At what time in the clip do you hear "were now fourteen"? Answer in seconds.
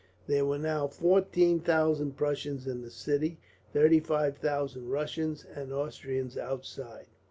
0.47-1.59